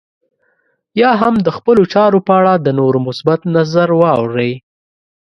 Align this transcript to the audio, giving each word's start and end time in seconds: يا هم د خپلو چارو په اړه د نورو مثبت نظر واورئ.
يا 1.01 1.11
هم 1.21 1.35
د 1.45 1.47
خپلو 1.57 1.81
چارو 1.93 2.19
په 2.27 2.33
اړه 2.39 2.53
د 2.57 2.67
نورو 2.79 2.99
مثبت 3.07 3.39
نظر 3.55 3.89
واورئ. 4.01 4.51